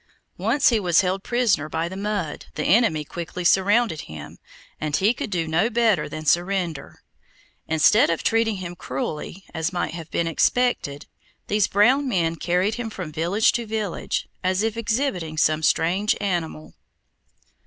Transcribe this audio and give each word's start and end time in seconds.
Once 0.39 0.69
he 0.69 0.79
was 0.79 1.01
held 1.01 1.21
prisoner 1.21 1.69
by 1.69 1.87
the 1.87 1.95
mud, 1.95 2.47
the 2.55 2.63
enemy 2.65 3.03
quickly 3.05 3.43
surrounded 3.43 4.01
him, 4.01 4.39
and 4.79 4.95
he 4.95 5.13
could 5.13 5.29
do 5.29 5.47
no 5.47 5.69
better 5.69 6.09
than 6.09 6.25
surrender. 6.25 7.03
Instead 7.67 8.09
of 8.09 8.23
treating 8.23 8.55
him 8.55 8.75
cruelly, 8.75 9.45
as 9.53 9.71
might 9.71 9.93
have 9.93 10.09
been 10.09 10.25
expected, 10.25 11.05
these 11.45 11.67
brown 11.67 12.09
men 12.09 12.35
carried 12.35 12.73
him 12.81 12.89
from 12.89 13.11
village 13.11 13.51
to 13.51 13.67
village, 13.67 14.27
as 14.43 14.63
if 14.63 14.75
exhibiting 14.75 15.37
some 15.37 15.61
strange 15.61 16.15
animal. 16.19 16.73